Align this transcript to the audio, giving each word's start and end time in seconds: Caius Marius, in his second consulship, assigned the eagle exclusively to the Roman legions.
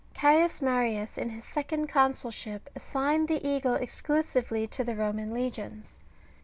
Caius 0.15 0.63
Marius, 0.63 1.15
in 1.15 1.29
his 1.29 1.43
second 1.43 1.85
consulship, 1.87 2.71
assigned 2.75 3.27
the 3.27 3.47
eagle 3.47 3.75
exclusively 3.75 4.65
to 4.65 4.83
the 4.83 4.95
Roman 4.95 5.31
legions. 5.31 5.93